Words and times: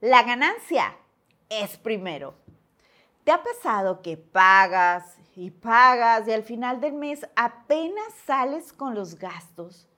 La 0.00 0.22
ganancia 0.22 0.96
es 1.50 1.76
primero. 1.76 2.34
¿Te 3.22 3.32
ha 3.32 3.42
pasado 3.42 4.00
que 4.00 4.16
pagas 4.16 5.18
y 5.36 5.50
pagas 5.50 6.26
y 6.26 6.32
al 6.32 6.42
final 6.42 6.80
del 6.80 6.94
mes 6.94 7.26
apenas 7.36 8.14
sales 8.24 8.72
con 8.72 8.94
los 8.94 9.16
gastos? 9.18 9.90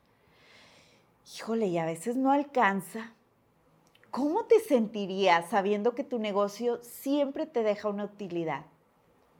Híjole, 1.36 1.66
y 1.66 1.78
a 1.78 1.86
veces 1.86 2.16
no 2.16 2.32
alcanza. 2.32 3.12
¿Cómo 4.10 4.46
te 4.46 4.58
sentirías 4.58 5.50
sabiendo 5.50 5.94
que 5.94 6.02
tu 6.02 6.18
negocio 6.18 6.82
siempre 6.82 7.46
te 7.46 7.62
deja 7.62 7.88
una 7.88 8.06
utilidad? 8.06 8.66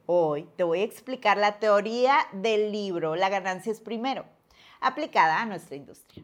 Hoy 0.05 0.47
te 0.55 0.63
voy 0.63 0.79
a 0.79 0.85
explicar 0.85 1.35
la 1.35 1.59
teoría 1.59 2.19
del 2.31 2.71
libro 2.71 3.17
La 3.17 3.27
ganancia 3.27 3.73
es 3.73 3.81
primero, 3.81 4.23
aplicada 4.79 5.41
a 5.41 5.45
nuestra 5.45 5.75
industria. 5.75 6.23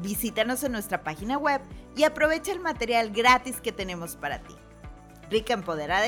Visítanos 0.00 0.62
en 0.62 0.72
nuestra 0.72 1.02
página 1.02 1.38
web 1.38 1.60
y 1.96 2.04
aprovecha 2.04 2.52
el 2.52 2.60
material 2.60 3.10
gratis 3.10 3.60
que 3.60 3.72
tenemos 3.72 4.14
para 4.14 4.40
ti. 4.40 4.54
ricaempoderada 5.28 6.06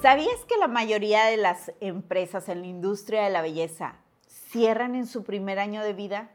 ¿Sabías 0.00 0.44
que 0.48 0.56
la 0.56 0.68
mayoría 0.68 1.26
de 1.26 1.36
las 1.36 1.72
empresas 1.80 2.48
en 2.48 2.62
la 2.62 2.66
industria 2.66 3.24
de 3.24 3.30
la 3.30 3.42
belleza 3.42 3.96
cierran 4.26 4.94
en 4.94 5.06
su 5.06 5.22
primer 5.22 5.58
año 5.58 5.82
de 5.82 5.92
vida? 5.92 6.30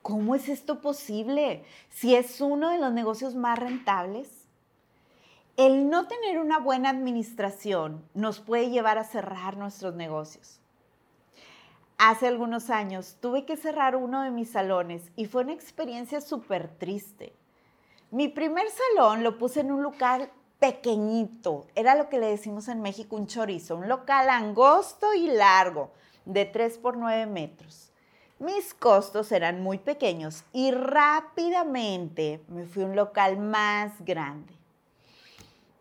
¿Cómo 0.00 0.34
es 0.34 0.48
esto 0.48 0.80
posible 0.80 1.64
si 1.90 2.14
es 2.14 2.40
uno 2.40 2.70
de 2.70 2.78
los 2.78 2.92
negocios 2.92 3.34
más 3.34 3.58
rentables? 3.58 4.48
El 5.58 5.90
no 5.90 6.06
tener 6.06 6.38
una 6.38 6.58
buena 6.58 6.88
administración 6.88 8.08
nos 8.14 8.40
puede 8.40 8.70
llevar 8.70 8.96
a 8.96 9.04
cerrar 9.04 9.58
nuestros 9.58 9.94
negocios. 9.94 10.60
Hace 11.98 12.26
algunos 12.26 12.68
años 12.68 13.16
tuve 13.20 13.46
que 13.46 13.56
cerrar 13.56 13.96
uno 13.96 14.22
de 14.22 14.30
mis 14.30 14.50
salones 14.50 15.10
y 15.16 15.24
fue 15.24 15.44
una 15.44 15.54
experiencia 15.54 16.20
súper 16.20 16.68
triste. 16.68 17.34
Mi 18.10 18.28
primer 18.28 18.66
salón 18.68 19.24
lo 19.24 19.38
puse 19.38 19.60
en 19.60 19.72
un 19.72 19.82
local 19.82 20.30
pequeñito, 20.58 21.66
era 21.74 21.94
lo 21.94 22.10
que 22.10 22.18
le 22.18 22.26
decimos 22.26 22.68
en 22.68 22.82
México 22.82 23.16
un 23.16 23.26
chorizo, 23.26 23.76
un 23.76 23.88
local 23.88 24.28
angosto 24.28 25.14
y 25.14 25.26
largo, 25.26 25.90
de 26.26 26.44
3 26.44 26.76
por 26.78 26.98
9 26.98 27.24
metros. 27.26 27.92
Mis 28.38 28.74
costos 28.74 29.32
eran 29.32 29.62
muy 29.62 29.78
pequeños 29.78 30.44
y 30.52 30.72
rápidamente 30.72 32.42
me 32.48 32.66
fui 32.66 32.82
a 32.82 32.86
un 32.86 32.96
local 32.96 33.38
más 33.38 34.04
grande. 34.04 34.55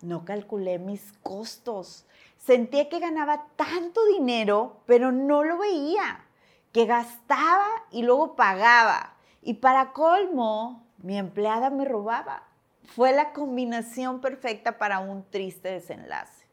No 0.06 0.24
calculé 0.24 0.78
mis 0.78 1.14
costos 1.24 2.06
sentía 2.46 2.90
que 2.90 3.00
ganaba 3.00 3.48
tanto 3.56 4.06
dinero, 4.06 4.78
pero 4.86 5.12
no 5.12 5.44
lo 5.44 5.58
veía, 5.58 6.26
que 6.72 6.86
gastaba 6.86 7.68
y 7.92 8.04
luego 8.04 8.36
pagaba. 8.36 9.14
Y 9.42 9.56
para 9.56 9.94
colmo, 9.94 10.84
mi 11.00 11.18
empleada 11.18 11.70
me 11.70 11.86
robaba. 11.86 12.44
Fue 12.84 13.14
la 13.14 13.34
combinación 13.34 14.22
perfecta 14.22 14.78
para 14.78 15.00
un 15.00 15.24
triste 15.24 15.70
desenlace. 15.70 16.46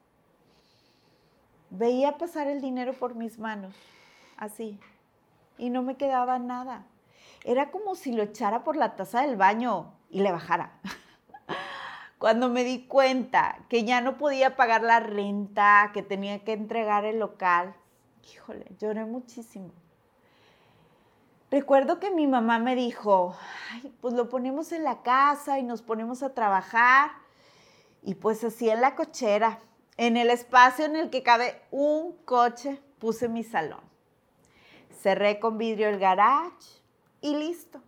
Veía 1.68 2.16
pasar 2.16 2.46
el 2.48 2.60
dinero 2.60 2.94
por 2.94 3.14
mis 3.14 3.38
manos, 3.38 3.74
así, 4.36 4.78
y 5.58 5.70
no 5.70 5.82
me 5.82 5.96
quedaba 5.96 6.38
nada. 6.38 6.84
Era 7.44 7.70
como 7.70 7.94
si 7.96 8.12
lo 8.12 8.22
echara 8.22 8.62
por 8.62 8.76
la 8.76 8.94
taza 8.94 9.22
del 9.22 9.36
baño 9.36 9.92
y 10.10 10.20
le 10.20 10.32
bajara. 10.32 10.72
Cuando 12.22 12.48
me 12.48 12.62
di 12.62 12.86
cuenta 12.86 13.58
que 13.68 13.82
ya 13.82 14.00
no 14.00 14.16
podía 14.16 14.54
pagar 14.54 14.84
la 14.84 15.00
renta, 15.00 15.90
que 15.92 16.04
tenía 16.04 16.44
que 16.44 16.52
entregar 16.52 17.04
el 17.04 17.18
local, 17.18 17.74
híjole, 18.32 18.64
lloré 18.78 19.04
muchísimo. 19.04 19.72
Recuerdo 21.50 21.98
que 21.98 22.12
mi 22.12 22.28
mamá 22.28 22.60
me 22.60 22.76
dijo, 22.76 23.34
Ay, 23.72 23.92
pues 24.00 24.14
lo 24.14 24.28
ponemos 24.28 24.70
en 24.70 24.84
la 24.84 25.02
casa 25.02 25.58
y 25.58 25.64
nos 25.64 25.82
ponemos 25.82 26.22
a 26.22 26.32
trabajar. 26.32 27.10
Y 28.04 28.14
pues 28.14 28.44
así 28.44 28.70
en 28.70 28.82
la 28.82 28.94
cochera, 28.94 29.58
en 29.96 30.16
el 30.16 30.30
espacio 30.30 30.84
en 30.84 30.94
el 30.94 31.10
que 31.10 31.24
cabe 31.24 31.60
un 31.72 32.12
coche, 32.24 32.80
puse 33.00 33.28
mi 33.28 33.42
salón. 33.42 33.82
Cerré 34.92 35.40
con 35.40 35.58
vidrio 35.58 35.88
el 35.88 35.98
garage 35.98 36.84
y 37.20 37.34
listo. 37.34 37.80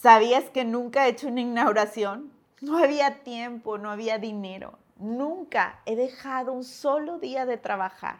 ¿Sabías 0.00 0.44
que 0.44 0.64
nunca 0.64 1.04
he 1.04 1.10
hecho 1.10 1.28
una 1.28 1.42
inauguración? 1.42 2.37
No 2.60 2.78
había 2.78 3.22
tiempo, 3.22 3.78
no 3.78 3.90
había 3.90 4.18
dinero. 4.18 4.78
Nunca 4.96 5.80
he 5.86 5.94
dejado 5.94 6.52
un 6.52 6.64
solo 6.64 7.18
día 7.18 7.46
de 7.46 7.56
trabajar. 7.56 8.18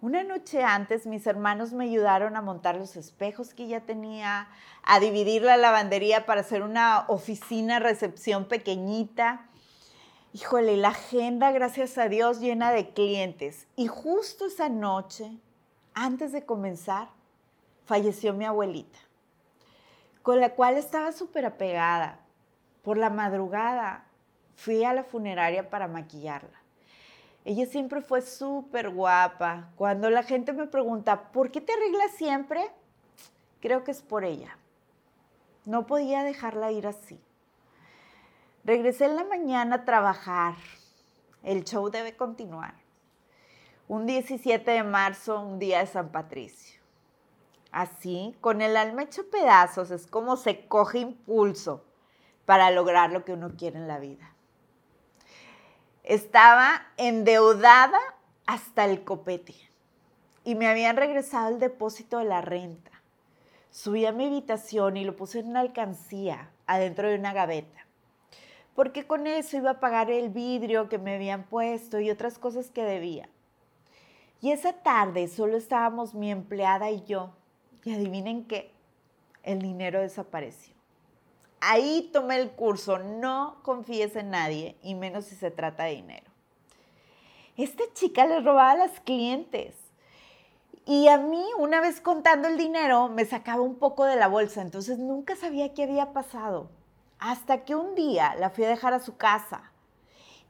Una 0.00 0.22
noche 0.22 0.62
antes 0.62 1.06
mis 1.06 1.26
hermanos 1.26 1.72
me 1.72 1.84
ayudaron 1.84 2.36
a 2.36 2.42
montar 2.42 2.76
los 2.76 2.96
espejos 2.96 3.54
que 3.54 3.66
ya 3.66 3.80
tenía, 3.80 4.48
a 4.82 5.00
dividir 5.00 5.42
la 5.42 5.56
lavandería 5.56 6.26
para 6.26 6.42
hacer 6.42 6.62
una 6.62 7.04
oficina 7.08 7.78
recepción 7.78 8.46
pequeñita. 8.46 9.46
Híjole, 10.32 10.76
la 10.76 10.88
agenda, 10.88 11.52
gracias 11.52 11.96
a 11.98 12.08
Dios, 12.08 12.40
llena 12.40 12.72
de 12.72 12.90
clientes. 12.90 13.66
Y 13.76 13.86
justo 13.86 14.46
esa 14.46 14.68
noche, 14.68 15.38
antes 15.94 16.32
de 16.32 16.44
comenzar, 16.44 17.08
falleció 17.86 18.32
mi 18.34 18.44
abuelita, 18.44 18.98
con 20.22 20.40
la 20.40 20.50
cual 20.50 20.76
estaba 20.76 21.12
súper 21.12 21.46
apegada. 21.46 22.23
Por 22.84 22.98
la 22.98 23.08
madrugada 23.08 24.04
fui 24.56 24.84
a 24.84 24.92
la 24.92 25.04
funeraria 25.04 25.70
para 25.70 25.88
maquillarla. 25.88 26.60
Ella 27.46 27.64
siempre 27.64 28.02
fue 28.02 28.20
súper 28.20 28.90
guapa. 28.90 29.70
Cuando 29.76 30.10
la 30.10 30.22
gente 30.22 30.52
me 30.52 30.66
pregunta, 30.66 31.32
¿por 31.32 31.50
qué 31.50 31.62
te 31.62 31.72
arreglas 31.72 32.12
siempre? 32.12 32.70
Creo 33.60 33.84
que 33.84 33.90
es 33.90 34.02
por 34.02 34.22
ella. 34.22 34.58
No 35.64 35.86
podía 35.86 36.22
dejarla 36.24 36.72
ir 36.72 36.86
así. 36.86 37.18
Regresé 38.64 39.06
en 39.06 39.16
la 39.16 39.24
mañana 39.24 39.76
a 39.76 39.84
trabajar. 39.86 40.54
El 41.42 41.64
show 41.64 41.88
debe 41.88 42.16
continuar. 42.16 42.74
Un 43.88 44.04
17 44.04 44.70
de 44.70 44.82
marzo, 44.82 45.40
un 45.40 45.58
día 45.58 45.78
de 45.78 45.86
San 45.86 46.10
Patricio. 46.10 46.82
Así, 47.72 48.36
con 48.42 48.60
el 48.60 48.76
alma 48.76 49.04
hecho 49.04 49.28
pedazos, 49.30 49.90
es 49.90 50.06
como 50.06 50.36
se 50.36 50.66
coge 50.68 50.98
impulso 50.98 51.82
para 52.46 52.70
lograr 52.70 53.10
lo 53.10 53.24
que 53.24 53.32
uno 53.32 53.52
quiere 53.56 53.78
en 53.78 53.88
la 53.88 53.98
vida. 53.98 54.32
Estaba 56.02 56.86
endeudada 56.96 57.98
hasta 58.46 58.84
el 58.84 59.04
copete 59.04 59.54
y 60.44 60.54
me 60.54 60.66
habían 60.66 60.96
regresado 60.96 61.48
el 61.48 61.58
depósito 61.58 62.18
de 62.18 62.26
la 62.26 62.42
renta. 62.42 62.90
Subí 63.70 64.06
a 64.06 64.12
mi 64.12 64.26
habitación 64.26 64.96
y 64.96 65.04
lo 65.04 65.16
puse 65.16 65.40
en 65.40 65.48
una 65.48 65.60
alcancía 65.60 66.50
adentro 66.66 67.08
de 67.08 67.16
una 67.16 67.32
gaveta, 67.32 67.86
porque 68.74 69.06
con 69.06 69.26
eso 69.26 69.56
iba 69.56 69.70
a 69.70 69.80
pagar 69.80 70.10
el 70.10 70.28
vidrio 70.28 70.88
que 70.88 70.98
me 70.98 71.14
habían 71.14 71.44
puesto 71.44 71.98
y 71.98 72.10
otras 72.10 72.38
cosas 72.38 72.70
que 72.70 72.84
debía. 72.84 73.28
Y 74.40 74.52
esa 74.52 74.74
tarde 74.74 75.26
solo 75.28 75.56
estábamos 75.56 76.14
mi 76.14 76.30
empleada 76.30 76.90
y 76.90 77.02
yo, 77.04 77.34
y 77.82 77.94
adivinen 77.94 78.44
qué, 78.44 78.70
el 79.42 79.60
dinero 79.60 80.00
desapareció. 80.00 80.73
Ahí 81.66 82.10
tomé 82.12 82.36
el 82.36 82.50
curso, 82.50 82.98
no 82.98 83.56
confíes 83.62 84.16
en 84.16 84.28
nadie, 84.28 84.76
y 84.82 84.94
menos 84.94 85.24
si 85.24 85.34
se 85.34 85.50
trata 85.50 85.84
de 85.84 85.92
dinero. 85.92 86.30
Esta 87.56 87.84
chica 87.94 88.26
le 88.26 88.40
robaba 88.40 88.72
a 88.72 88.76
las 88.76 89.00
clientes. 89.00 89.74
Y 90.84 91.08
a 91.08 91.16
mí, 91.16 91.42
una 91.56 91.80
vez 91.80 92.02
contando 92.02 92.48
el 92.48 92.58
dinero, 92.58 93.08
me 93.08 93.24
sacaba 93.24 93.62
un 93.62 93.76
poco 93.76 94.04
de 94.04 94.16
la 94.16 94.28
bolsa, 94.28 94.60
entonces 94.60 94.98
nunca 94.98 95.36
sabía 95.36 95.72
qué 95.72 95.84
había 95.84 96.12
pasado. 96.12 96.68
Hasta 97.18 97.64
que 97.64 97.74
un 97.74 97.94
día 97.94 98.34
la 98.34 98.50
fui 98.50 98.64
a 98.64 98.68
dejar 98.68 98.92
a 98.92 99.00
su 99.00 99.16
casa 99.16 99.72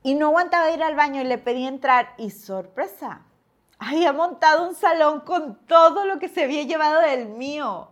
y 0.02 0.17
no 0.17 0.26
aguantaba 0.26 0.72
ir 0.72 0.82
al 0.82 0.96
baño 0.96 1.20
y 1.20 1.26
le 1.26 1.38
pedí 1.38 1.64
entrar 1.64 2.14
y 2.19 2.31
sorpresa, 2.31 3.22
había 3.78 4.12
montado 4.12 4.69
un 4.69 4.75
salón 4.75 5.20
con 5.20 5.64
todo 5.67 6.06
lo 6.06 6.19
que 6.19 6.28
se 6.28 6.43
había 6.43 6.64
llevado 6.64 7.00
del 7.02 7.28
mío. 7.28 7.90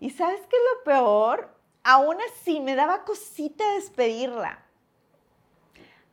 ¿Y 0.00 0.10
sabes 0.10 0.40
qué 0.40 0.56
es 0.56 0.62
lo 0.74 0.84
peor? 0.84 1.55
Aún 1.86 2.16
así 2.20 2.58
me 2.58 2.74
daba 2.74 3.04
cosita 3.04 3.64
despedirla. 3.74 4.58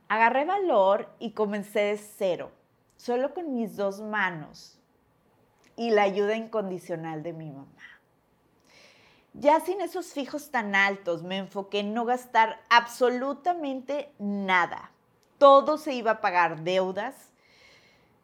Agarré 0.08 0.46
valor 0.46 1.10
y 1.18 1.32
comencé 1.32 1.80
de 1.80 1.98
cero, 1.98 2.52
solo 2.96 3.34
con 3.34 3.56
mis 3.56 3.76
dos 3.76 4.00
manos. 4.00 4.80
y 5.76 5.90
la 5.90 6.04
ayuda 6.04 6.36
incondicional 6.36 7.24
de 7.24 7.34
mi 7.34 7.50
mamá. 7.50 7.82
Ya 9.34 9.60
sin 9.60 9.82
esos 9.82 10.14
fijos 10.14 10.52
tan 10.52 10.76
altos, 10.76 11.24
me 11.24 11.40
enfoqué 11.40 11.80
en 11.80 11.96
no 11.96 12.06
gastar 12.06 12.62
absolutamente 12.70 14.14
nada. 14.20 14.92
Todo 15.40 15.80
se 15.80 15.96
iba 15.96 16.12
a 16.12 16.22
pagar 16.22 16.62
deudas 16.62 17.32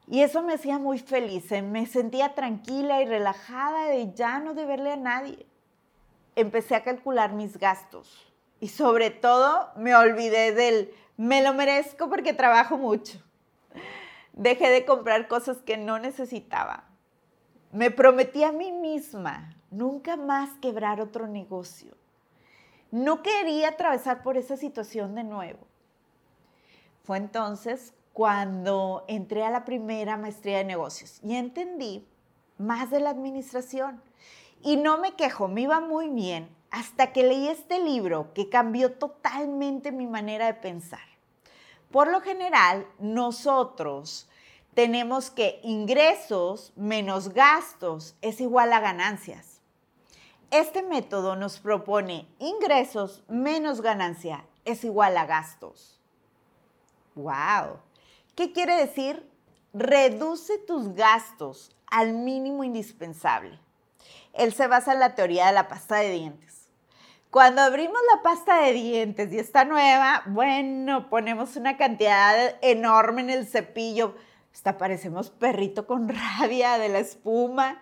y 0.07 0.21
eso 0.21 0.43
me 0.43 0.53
hacía 0.53 0.77
muy 0.77 0.99
feliz. 0.99 1.49
Me 1.63 1.87
sentía 1.87 2.35
tranquila 2.35 3.01
y 3.01 3.07
relajada 3.07 3.87
de 3.87 4.13
ya 4.13 4.39
no 4.39 4.53
deberle 4.53 4.91
a 4.91 4.97
nadie. 4.97 5.47
Empecé 6.35 6.75
a 6.75 6.83
calcular 6.83 7.33
mis 7.33 7.57
gastos 7.57 8.33
y 8.59 8.69
sobre 8.69 9.09
todo 9.09 9.69
me 9.75 9.95
olvidé 9.95 10.53
del 10.53 10.93
me 11.17 11.43
lo 11.43 11.53
merezco 11.53 12.09
porque 12.09 12.33
trabajo 12.33 12.77
mucho. 12.77 13.21
Dejé 14.33 14.69
de 14.69 14.85
comprar 14.85 15.27
cosas 15.27 15.57
que 15.57 15.75
no 15.75 15.99
necesitaba. 15.99 16.85
Me 17.73 17.91
prometí 17.91 18.43
a 18.43 18.53
mí 18.53 18.71
misma 18.71 19.53
nunca 19.69 20.15
más 20.15 20.49
quebrar 20.61 21.01
otro 21.01 21.27
negocio. 21.27 21.93
No 22.91 23.21
quería 23.21 23.69
atravesar 23.69 24.23
por 24.23 24.37
esa 24.37 24.55
situación 24.55 25.13
de 25.13 25.23
nuevo. 25.23 25.67
Fue 27.03 27.17
entonces 27.17 27.93
cuando 28.13 29.03
entré 29.07 29.43
a 29.43 29.51
la 29.51 29.65
primera 29.65 30.17
maestría 30.17 30.59
de 30.59 30.63
negocios 30.63 31.19
y 31.23 31.35
entendí 31.35 32.07
más 32.57 32.91
de 32.91 32.99
la 32.99 33.09
administración. 33.09 34.01
Y 34.61 34.77
no 34.77 34.97
me 34.97 35.13
quejo, 35.15 35.47
me 35.47 35.61
iba 35.61 35.79
muy 35.79 36.09
bien 36.09 36.55
hasta 36.71 37.11
que 37.13 37.23
leí 37.23 37.47
este 37.47 37.79
libro 37.79 38.33
que 38.33 38.49
cambió 38.49 38.93
totalmente 38.93 39.91
mi 39.91 40.07
manera 40.07 40.47
de 40.47 40.53
pensar. 40.53 40.99
Por 41.91 42.11
lo 42.11 42.21
general, 42.21 42.85
nosotros 42.99 44.29
tenemos 44.75 45.31
que 45.31 45.59
ingresos 45.63 46.71
menos 46.75 47.29
gastos 47.29 48.15
es 48.21 48.39
igual 48.41 48.71
a 48.73 48.79
ganancias. 48.79 49.61
Este 50.51 50.83
método 50.83 51.35
nos 51.35 51.59
propone 51.59 52.27
ingresos 52.39 53.23
menos 53.27 53.81
ganancia 53.81 54.45
es 54.65 54.83
igual 54.83 55.17
a 55.17 55.25
gastos. 55.25 55.99
¡Wow! 57.15 57.79
¿Qué 58.35 58.51
quiere 58.51 58.75
decir? 58.75 59.27
Reduce 59.73 60.57
tus 60.59 60.93
gastos 60.93 61.75
al 61.87 62.13
mínimo 62.13 62.63
indispensable. 62.63 63.59
Él 64.39 64.53
se 64.53 64.67
basa 64.67 64.93
en 64.93 64.99
la 64.99 65.15
teoría 65.15 65.47
de 65.47 65.53
la 65.53 65.67
pasta 65.67 65.97
de 65.97 66.11
dientes. 66.11 66.69
Cuando 67.29 67.61
abrimos 67.61 67.99
la 68.15 68.23
pasta 68.23 68.61
de 68.61 68.73
dientes 68.73 69.31
y 69.31 69.37
está 69.37 69.65
nueva, 69.65 70.23
bueno, 70.25 71.09
ponemos 71.09 71.55
una 71.55 71.77
cantidad 71.77 72.55
enorme 72.61 73.21
en 73.21 73.29
el 73.29 73.47
cepillo. 73.47 74.15
Hasta 74.51 74.77
parecemos 74.77 75.29
perrito 75.29 75.85
con 75.85 76.09
rabia 76.39 76.79
de 76.79 76.89
la 76.89 76.99
espuma 76.99 77.81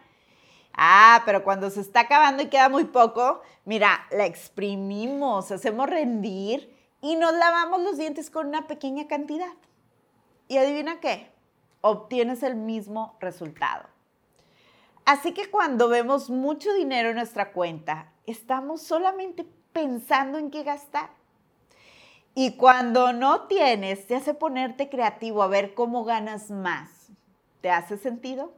Ah, 0.77 1.23
pero 1.25 1.43
cuando 1.43 1.71
se 1.71 1.81
está 1.81 2.01
acabando 2.01 2.43
y 2.43 2.49
queda 2.49 2.69
muy 2.69 2.85
poco, 2.85 3.41
mira, 3.65 4.05
la 4.11 4.27
exprimimos, 4.27 5.51
hacemos 5.51 5.89
rendir 5.89 6.71
y 7.01 7.15
nos 7.15 7.33
lavamos 7.33 7.81
los 7.81 7.97
dientes 7.97 8.29
con 8.29 8.47
una 8.47 8.67
pequeña 8.67 9.07
cantidad. 9.07 9.53
Y 10.47 10.57
adivina 10.57 10.99
qué, 10.99 11.31
obtienes 11.81 12.43
el 12.43 12.55
mismo 12.55 13.17
resultado. 13.19 13.89
Así 15.07 15.33
que 15.33 15.49
cuando 15.49 15.87
vemos 15.87 16.29
mucho 16.29 16.73
dinero 16.73 17.11
en 17.11 17.15
nuestra 17.15 17.53
cuenta, 17.53 18.11
estamos 18.25 18.81
solamente 18.81 19.45
pensando 19.71 20.37
en 20.37 20.51
qué 20.51 20.63
gastar. 20.63 21.11
Y 22.35 22.57
cuando 22.57 23.13
no 23.13 23.43
tienes, 23.43 24.05
te 24.05 24.17
hace 24.17 24.33
ponerte 24.33 24.89
creativo 24.89 25.43
a 25.43 25.47
ver 25.47 25.73
cómo 25.75 26.03
ganas 26.03 26.51
más. 26.51 27.07
¿Te 27.61 27.71
hace 27.71 27.97
sentido? 27.97 28.51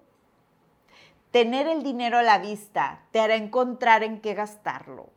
Tener 1.30 1.68
el 1.68 1.84
dinero 1.84 2.18
a 2.18 2.24
la 2.24 2.40
vista 2.40 3.04
te 3.12 3.20
hará 3.20 3.36
encontrar 3.36 4.02
en 4.02 4.20
qué 4.20 4.34
gastarlo. 4.34 5.12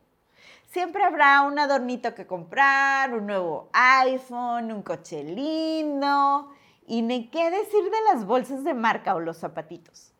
Siempre 0.67 1.03
habrá 1.03 1.41
un 1.41 1.57
adornito 1.57 2.13
que 2.13 2.27
comprar, 2.27 3.11
un 3.11 3.25
nuevo 3.25 3.69
iPhone, 3.73 4.71
un 4.71 4.83
coche 4.83 5.23
lindo 5.23 6.51
y 6.85 7.01
ni 7.01 7.29
qué 7.29 7.49
decir 7.49 7.85
de 7.85 8.13
las 8.13 8.23
bolsas 8.27 8.63
de 8.63 8.75
marca 8.75 9.15
o 9.15 9.19
los 9.19 9.39
zapatitos. 9.39 10.12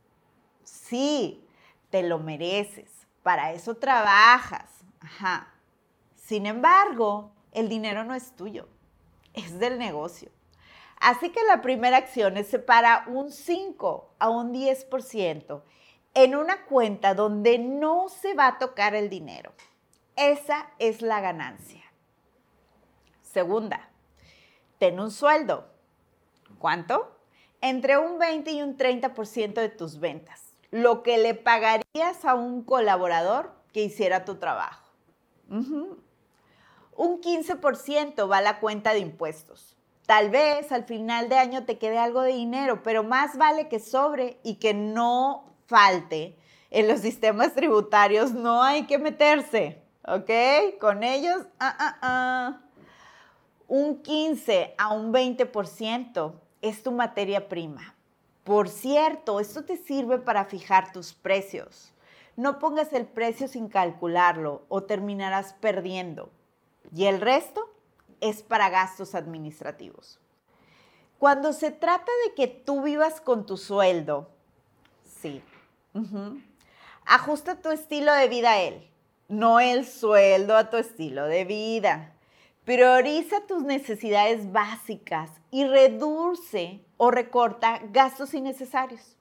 Sí, 0.94 1.44
te 1.90 2.04
lo 2.04 2.20
mereces, 2.20 3.08
para 3.24 3.52
eso 3.54 3.78
trabajas. 3.78 4.70
Ajá. 5.00 5.52
Sin 6.14 6.46
embargo, 6.46 7.32
el 7.52 7.68
dinero 7.68 8.04
no 8.04 8.14
es 8.14 8.36
tuyo, 8.36 8.68
es 9.34 9.58
del 9.58 9.80
negocio. 9.80 10.30
Así 11.00 11.32
que 11.32 11.42
la 11.46 11.64
primera 11.64 11.98
acción 11.98 12.38
es 12.38 12.48
separar 12.48 13.10
un 13.10 13.32
5 13.32 14.14
a 14.20 14.30
un 14.30 14.54
10% 14.54 15.64
en 16.14 16.36
una 16.36 16.64
cuenta 16.66 17.16
donde 17.16 17.58
no 17.58 18.08
se 18.08 18.36
va 18.36 18.46
a 18.46 18.58
tocar 18.60 18.94
el 18.94 19.10
dinero. 19.10 19.52
Esa 20.16 20.70
es 20.78 21.02
la 21.02 21.22
ganancia. 21.22 21.82
Segunda, 23.24 23.90
ten 24.78 25.00
un 25.00 25.10
sueldo. 25.10 25.74
¿Cuánto? 26.60 27.18
Entre 27.62 27.98
un 27.98 28.20
20 28.20 28.52
y 28.52 28.62
un 28.62 28.78
30% 28.78 29.54
de 29.56 29.70
tus 29.70 30.00
ventas. 30.00 30.43
Lo 30.74 31.04
que 31.04 31.20
le 31.20 31.36
pagarías 31.36 32.26
a 32.26 32.34
un 32.34 32.64
colaborador 32.64 33.52
que 33.74 33.84
hiciera 33.84 34.26
tu 34.26 34.38
trabajo. 34.38 34.90
Un 35.48 35.86
15% 36.98 38.32
va 38.32 38.38
a 38.38 38.42
la 38.42 38.60
cuenta 38.60 38.92
de 38.92 38.98
impuestos. 38.98 39.78
Tal 40.08 40.32
vez 40.32 40.72
al 40.72 40.86
final 40.86 41.30
de 41.30 41.38
año 41.38 41.64
te 41.66 41.78
quede 41.78 42.00
algo 42.00 42.22
de 42.22 42.34
dinero, 42.34 42.82
pero 42.82 43.04
más 43.04 43.38
vale 43.38 43.68
que 43.68 43.78
sobre 43.80 44.40
y 44.42 44.56
que 44.56 44.74
no 44.74 45.54
falte 45.68 46.40
en 46.72 46.88
los 46.88 47.02
sistemas 47.02 47.54
tributarios, 47.54 48.34
no 48.34 48.64
hay 48.64 48.88
que 48.88 48.98
meterse, 48.98 49.80
¿ok? 50.08 50.80
Con 50.80 51.04
ellos, 51.04 51.46
ah, 51.60 51.78
ah, 51.80 51.98
ah. 52.02 52.62
un 53.68 54.02
15 54.02 54.74
a 54.80 54.92
un 54.92 55.14
20% 55.14 56.34
es 56.64 56.82
tu 56.82 56.92
materia 56.92 57.48
prima. 57.48 57.93
Por 58.44 58.70
cierto, 58.70 59.40
esto 59.40 59.64
te 59.64 59.78
sirve 59.78 60.20
para 60.20 60.46
fijar 60.46 60.92
tus 60.92 61.14
precios. 61.14 61.94
No 62.36 62.60
pongas 62.60 62.94
el 62.94 63.06
precio 63.06 63.48
sin 63.48 63.70
calcularlo 63.70 64.64
o 64.70 64.84
terminarás 64.84 65.54
perdiendo. 65.54 66.30
Y 66.94 67.06
el 67.06 67.22
resto 67.22 67.70
es 68.22 68.42
para 68.42 68.70
gastos 68.70 69.16
administrativos. 69.16 70.20
Cuando 71.20 71.54
se 71.54 71.72
trata 71.72 72.12
de 72.26 72.34
que 72.34 72.48
tú 72.48 72.82
vivas 72.82 73.22
con 73.22 73.46
tu 73.46 73.58
sueldo, 73.58 74.30
sí, 75.06 75.42
Ajusta 77.06 77.62
tu 77.62 77.70
estilo 77.70 78.14
de 78.14 78.28
vida 78.28 78.52
a 78.52 78.62
él, 78.62 78.90
no 79.28 79.60
el 79.60 79.86
sueldo 79.86 80.56
a 80.56 80.70
tu 80.70 80.78
estilo 80.78 81.26
de 81.26 81.46
vida. 81.46 82.13
Prioriza 82.66 83.42
tus 83.46 83.64
necesidades 83.64 84.54
básicas 84.54 85.30
y 85.52 85.66
reduce 85.66 86.80
o 86.96 87.12
recorta 87.12 87.82
gastos 87.92 88.34
innecesarios. 88.34 89.18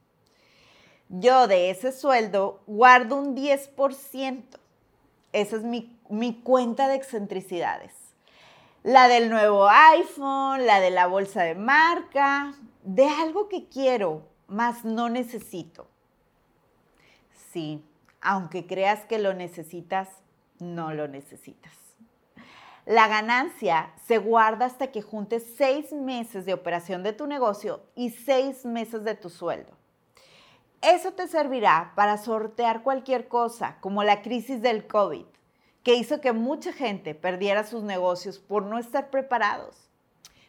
Yo 1.08 1.48
de 1.48 1.70
ese 1.70 1.90
sueldo 1.90 2.62
guardo 2.68 3.16
un 3.16 3.34
10%. 3.34 4.44
Esa 5.32 5.56
es 5.56 5.62
mi, 5.64 5.98
mi 6.08 6.40
cuenta 6.40 6.86
de 6.86 6.94
excentricidades. 6.94 7.92
La 8.84 9.08
del 9.08 9.28
nuevo 9.28 9.68
iPhone, 9.68 10.64
la 10.64 10.78
de 10.78 10.90
la 10.90 11.08
bolsa 11.08 11.42
de 11.42 11.56
marca, 11.56 12.54
de 12.84 13.08
algo 13.08 13.48
que 13.48 13.68
quiero, 13.68 14.22
más 14.46 14.84
no 14.84 15.08
necesito. 15.08 15.88
Sí, 17.52 17.84
aunque 18.20 18.66
creas 18.66 19.04
que 19.04 19.18
lo 19.18 19.34
necesitas, 19.34 20.08
no 20.60 20.94
lo 20.94 21.08
necesitas. 21.08 21.72
La 22.84 23.06
ganancia 23.06 23.92
se 24.04 24.18
guarda 24.18 24.66
hasta 24.66 24.88
que 24.88 25.02
juntes 25.02 25.54
seis 25.56 25.92
meses 25.92 26.44
de 26.44 26.52
operación 26.52 27.04
de 27.04 27.12
tu 27.12 27.28
negocio 27.28 27.80
y 27.94 28.10
seis 28.10 28.64
meses 28.64 29.04
de 29.04 29.14
tu 29.14 29.30
sueldo. 29.30 29.70
Eso 30.80 31.12
te 31.12 31.28
servirá 31.28 31.92
para 31.94 32.18
sortear 32.18 32.82
cualquier 32.82 33.28
cosa, 33.28 33.76
como 33.80 34.02
la 34.02 34.20
crisis 34.20 34.60
del 34.62 34.88
COVID, 34.88 35.26
que 35.84 35.94
hizo 35.94 36.20
que 36.20 36.32
mucha 36.32 36.72
gente 36.72 37.14
perdiera 37.14 37.62
sus 37.62 37.84
negocios 37.84 38.40
por 38.40 38.64
no 38.64 38.78
estar 38.78 39.10
preparados. 39.10 39.88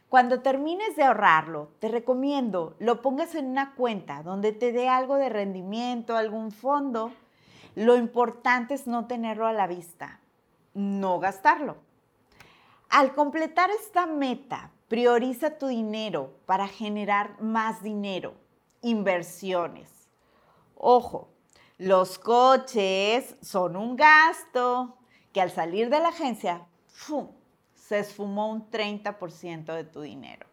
Cuando 0.09 0.41
termines 0.41 0.95
de 0.95 1.03
ahorrarlo, 1.03 1.69
te 1.77 1.87
recomiendo 1.87 2.75
lo 2.79 3.03
pongas 3.03 3.35
en 3.35 3.45
una 3.45 3.75
cuenta 3.75 4.23
donde 4.23 4.53
te 4.53 4.71
dé 4.71 4.89
algo 4.89 5.17
de 5.17 5.29
rendimiento, 5.29 6.17
algún 6.17 6.51
fondo. 6.51 7.11
Lo 7.75 7.95
importante 7.95 8.73
es 8.73 8.87
no 8.87 9.05
tenerlo 9.05 9.45
a 9.45 9.53
la 9.53 9.67
vista, 9.67 10.19
no 10.73 11.19
gastarlo. 11.19 11.77
Al 12.93 13.15
completar 13.15 13.71
esta 13.71 14.05
meta, 14.05 14.69
prioriza 14.87 15.57
tu 15.57 15.65
dinero 15.65 16.37
para 16.45 16.67
generar 16.67 17.41
más 17.41 17.81
dinero, 17.81 18.35
inversiones. 18.83 19.89
Ojo, 20.75 21.31
los 21.79 22.19
coches 22.19 23.35
son 23.41 23.77
un 23.77 23.95
gasto 23.95 24.95
que 25.31 25.41
al 25.41 25.49
salir 25.49 25.89
de 25.89 26.01
la 26.01 26.09
agencia, 26.09 26.67
¡fum! 26.85 27.29
se 27.73 27.97
esfumó 27.97 28.51
un 28.51 28.69
30% 28.69 29.73
de 29.73 29.85
tu 29.85 30.01
dinero. 30.01 30.45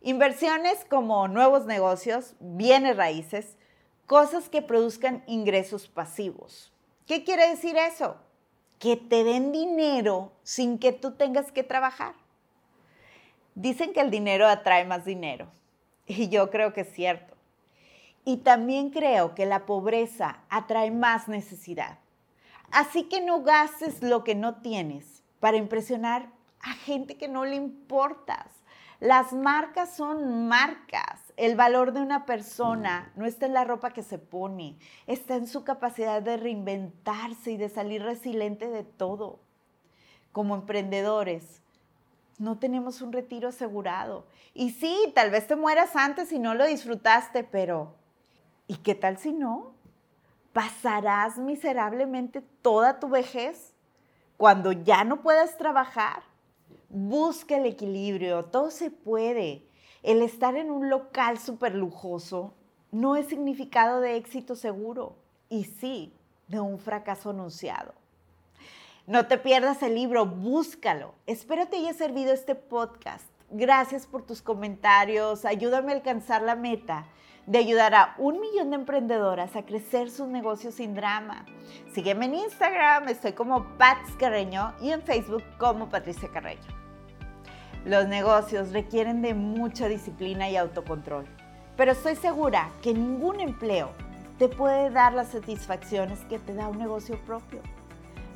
Inversiones 0.00 0.86
como 0.88 1.28
nuevos 1.28 1.66
negocios, 1.66 2.34
bienes 2.40 2.96
raíces, 2.96 3.58
cosas 4.06 4.48
que 4.48 4.62
produzcan 4.62 5.22
ingresos 5.26 5.86
pasivos. 5.86 6.72
¿Qué 7.06 7.24
quiere 7.24 7.46
decir 7.50 7.76
eso? 7.76 8.16
Que 8.82 8.96
te 8.96 9.22
den 9.22 9.52
dinero 9.52 10.32
sin 10.42 10.76
que 10.80 10.90
tú 10.90 11.12
tengas 11.12 11.52
que 11.52 11.62
trabajar. 11.62 12.16
Dicen 13.54 13.92
que 13.92 14.00
el 14.00 14.10
dinero 14.10 14.48
atrae 14.48 14.84
más 14.84 15.04
dinero 15.04 15.46
y 16.04 16.28
yo 16.30 16.50
creo 16.50 16.72
que 16.72 16.80
es 16.80 16.92
cierto. 16.92 17.36
Y 18.24 18.38
también 18.38 18.90
creo 18.90 19.36
que 19.36 19.46
la 19.46 19.66
pobreza 19.66 20.40
atrae 20.48 20.90
más 20.90 21.28
necesidad. 21.28 22.00
Así 22.72 23.04
que 23.04 23.20
no 23.20 23.42
gastes 23.42 24.02
lo 24.02 24.24
que 24.24 24.34
no 24.34 24.56
tienes 24.56 25.22
para 25.38 25.58
impresionar 25.58 26.30
a 26.60 26.72
gente 26.72 27.16
que 27.16 27.28
no 27.28 27.44
le 27.44 27.54
importas. 27.54 28.48
Las 28.98 29.32
marcas 29.32 29.94
son 29.94 30.48
marcas. 30.48 31.20
El 31.36 31.56
valor 31.56 31.92
de 31.92 32.00
una 32.00 32.26
persona 32.26 33.12
no 33.16 33.24
está 33.26 33.46
en 33.46 33.54
la 33.54 33.64
ropa 33.64 33.92
que 33.92 34.02
se 34.02 34.18
pone, 34.18 34.76
está 35.06 35.36
en 35.36 35.46
su 35.46 35.64
capacidad 35.64 36.22
de 36.22 36.36
reinventarse 36.36 37.52
y 37.52 37.56
de 37.56 37.68
salir 37.68 38.02
resiliente 38.02 38.68
de 38.68 38.84
todo. 38.84 39.40
Como 40.32 40.54
emprendedores, 40.54 41.62
no 42.38 42.58
tenemos 42.58 43.00
un 43.00 43.12
retiro 43.12 43.48
asegurado. 43.48 44.26
Y 44.54 44.70
sí, 44.70 45.12
tal 45.14 45.30
vez 45.30 45.46
te 45.46 45.56
mueras 45.56 45.96
antes 45.96 46.32
y 46.32 46.38
no 46.38 46.54
lo 46.54 46.66
disfrutaste, 46.66 47.44
pero 47.44 47.94
¿y 48.66 48.76
qué 48.76 48.94
tal 48.94 49.16
si 49.16 49.32
no? 49.32 49.72
pasarás 50.52 51.38
miserablemente 51.38 52.42
toda 52.62 53.00
tu 53.00 53.08
vejez 53.08 53.72
cuando 54.36 54.72
ya 54.72 55.04
no 55.04 55.22
puedas 55.22 55.56
trabajar. 55.56 56.22
Busca 56.88 57.56
el 57.56 57.66
equilibrio, 57.66 58.44
todo 58.44 58.70
se 58.70 58.90
puede. 58.90 59.66
El 60.02 60.20
estar 60.22 60.56
en 60.56 60.72
un 60.72 60.90
local 60.90 61.38
súper 61.38 61.76
lujoso 61.76 62.54
no 62.90 63.14
es 63.14 63.26
significado 63.26 64.00
de 64.00 64.16
éxito 64.16 64.56
seguro 64.56 65.14
y 65.48 65.64
sí 65.64 66.12
de 66.48 66.58
un 66.58 66.80
fracaso 66.80 67.30
anunciado. 67.30 67.94
No 69.06 69.26
te 69.28 69.38
pierdas 69.38 69.80
el 69.82 69.94
libro, 69.94 70.26
búscalo. 70.26 71.14
Espero 71.26 71.68
te 71.68 71.76
haya 71.76 71.94
servido 71.94 72.32
este 72.32 72.56
podcast. 72.56 73.26
Gracias 73.50 74.06
por 74.06 74.22
tus 74.22 74.42
comentarios, 74.42 75.44
ayúdame 75.44 75.92
a 75.92 75.96
alcanzar 75.96 76.42
la 76.42 76.56
meta 76.56 77.06
de 77.46 77.58
ayudar 77.58 77.94
a 77.94 78.14
un 78.18 78.40
millón 78.40 78.70
de 78.70 78.76
emprendedoras 78.76 79.54
a 79.54 79.64
crecer 79.64 80.10
sus 80.10 80.26
negocios 80.26 80.74
sin 80.74 80.94
drama. 80.94 81.46
Sígueme 81.92 82.26
en 82.26 82.34
Instagram, 82.36 83.08
estoy 83.08 83.34
como 83.34 83.76
Pats 83.78 84.16
Carreño 84.18 84.74
y 84.80 84.90
en 84.90 85.02
Facebook 85.02 85.44
como 85.58 85.88
Patricia 85.90 86.28
Carreño. 86.32 86.81
Los 87.84 88.06
negocios 88.06 88.72
requieren 88.72 89.22
de 89.22 89.34
mucha 89.34 89.88
disciplina 89.88 90.48
y 90.48 90.56
autocontrol, 90.56 91.26
pero 91.76 91.92
estoy 91.92 92.14
segura 92.14 92.70
que 92.80 92.94
ningún 92.94 93.40
empleo 93.40 93.90
te 94.38 94.48
puede 94.48 94.90
dar 94.90 95.12
las 95.14 95.28
satisfacciones 95.28 96.20
que 96.28 96.38
te 96.38 96.54
da 96.54 96.68
un 96.68 96.78
negocio 96.78 97.18
propio. 97.26 97.60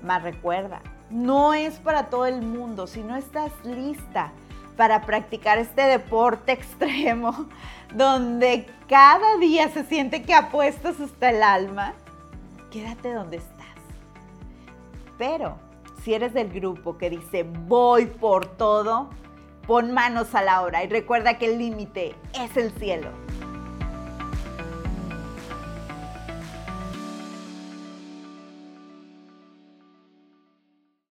Más 0.02 0.22
recuerda, 0.22 0.82
no 1.10 1.54
es 1.54 1.78
para 1.78 2.06
todo 2.06 2.26
el 2.26 2.42
mundo 2.42 2.88
si 2.88 3.02
no 3.02 3.14
estás 3.14 3.52
lista 3.64 4.32
para 4.76 5.02
practicar 5.02 5.58
este 5.58 5.82
deporte 5.82 6.52
extremo 6.52 7.46
donde 7.94 8.66
cada 8.88 9.36
día 9.38 9.68
se 9.68 9.84
siente 9.84 10.22
que 10.22 10.34
apuestas 10.34 11.00
hasta 11.00 11.30
el 11.30 11.42
alma, 11.42 11.94
quédate 12.72 13.12
donde 13.12 13.36
estás. 13.36 13.56
Pero 15.16 15.56
si 16.02 16.14
eres 16.14 16.34
del 16.34 16.52
grupo 16.52 16.98
que 16.98 17.10
dice 17.10 17.44
voy 17.44 18.06
por 18.06 18.46
todo, 18.46 19.10
pon 19.66 19.92
manos 19.92 20.34
a 20.34 20.42
la 20.42 20.62
obra 20.62 20.84
y 20.84 20.88
recuerda 20.88 21.38
que 21.38 21.46
el 21.46 21.58
límite 21.58 22.14
es 22.34 22.56
el 22.56 22.70
cielo. 22.72 23.25